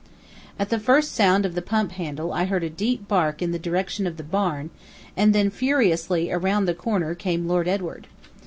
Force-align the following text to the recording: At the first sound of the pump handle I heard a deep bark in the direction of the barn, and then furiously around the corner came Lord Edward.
At 0.57 0.69
the 0.69 0.79
first 0.79 1.13
sound 1.13 1.45
of 1.45 1.53
the 1.53 1.61
pump 1.61 1.91
handle 1.91 2.33
I 2.33 2.45
heard 2.45 2.63
a 2.63 2.71
deep 2.71 3.07
bark 3.07 3.39
in 3.39 3.51
the 3.51 3.59
direction 3.59 4.07
of 4.07 4.17
the 4.17 4.23
barn, 4.23 4.71
and 5.15 5.31
then 5.35 5.51
furiously 5.51 6.31
around 6.31 6.65
the 6.65 6.73
corner 6.73 7.13
came 7.13 7.47
Lord 7.47 7.67
Edward. 7.67 8.07